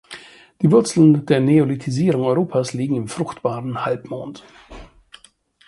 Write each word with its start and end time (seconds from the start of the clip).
Die 0.63 0.71
Wurzeln 0.71 1.27
der 1.27 1.41
Neolithisierung 1.41 2.23
Europas 2.23 2.73
liegen 2.73 2.95
im 2.95 3.07
Fruchtbaren 3.07 3.85
Halbmond. 3.85 4.43